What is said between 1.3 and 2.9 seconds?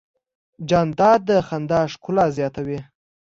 خندا ښکلا زیاتوي.